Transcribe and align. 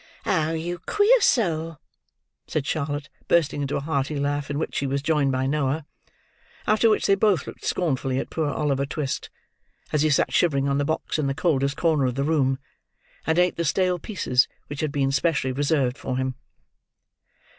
he!" 0.25 0.31
"Oh, 0.31 0.53
you 0.53 0.79
queer 0.87 1.21
soul!" 1.21 1.77
said 2.47 2.65
Charlotte, 2.65 3.07
bursting 3.27 3.61
into 3.61 3.75
a 3.75 3.79
hearty 3.81 4.17
laugh, 4.19 4.49
in 4.49 4.57
which 4.57 4.73
she 4.73 4.87
was 4.87 5.03
joined 5.03 5.31
by 5.31 5.45
Noah; 5.45 5.85
after 6.65 6.89
which 6.89 7.05
they 7.05 7.13
both 7.13 7.45
looked 7.45 7.63
scornfully 7.63 8.17
at 8.17 8.31
poor 8.31 8.47
Oliver 8.49 8.87
Twist, 8.87 9.29
as 9.93 10.01
he 10.01 10.09
sat 10.09 10.33
shivering 10.33 10.67
on 10.67 10.79
the 10.79 10.85
box 10.85 11.19
in 11.19 11.27
the 11.27 11.35
coldest 11.35 11.77
corner 11.77 12.07
of 12.07 12.15
the 12.15 12.23
room, 12.23 12.57
and 13.27 13.37
ate 13.37 13.57
the 13.57 13.63
stale 13.63 13.99
pieces 13.99 14.47
which 14.65 14.81
had 14.81 14.91
been 14.91 15.11
specially 15.11 15.51
reserved 15.51 15.99
for 15.99 16.17
him. 16.17 16.33